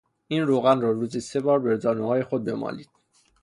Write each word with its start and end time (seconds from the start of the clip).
این 0.27 0.47
روغن 0.47 0.81
را 0.81 0.91
روزی 0.91 1.19
سه 1.19 1.39
بار 1.39 1.59
به 1.59 1.77
زانوهای 1.77 2.23
خود 2.23 2.43
بمالید. 2.43 2.89